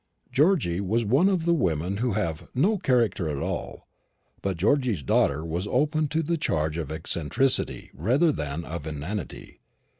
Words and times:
Georgy 0.31 0.81
was 0.81 1.05
one 1.05 1.29
of 1.29 1.45
the 1.45 1.53
women 1.53 1.97
who 1.97 2.13
have 2.13 2.47
"no 2.55 2.75
characters 2.79 3.37
at 3.37 3.37
all," 3.37 3.87
but 4.41 4.57
Georgy's 4.57 5.03
daughter 5.03 5.45
was 5.45 5.67
open 5.67 6.07
to 6.07 6.23
the 6.23 6.37
charge 6.39 6.75
of 6.75 6.91
eccentricity 6.91 7.91
rather 7.93 8.31
than 8.31 8.65
of 8.65 8.87
inanity. 8.87 9.59